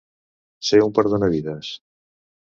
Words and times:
Ser 0.69 0.79
un 0.85 0.95
perdonavides. 0.99 1.69